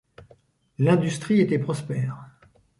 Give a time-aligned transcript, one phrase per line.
[0.79, 2.25] L'industrie était prospère.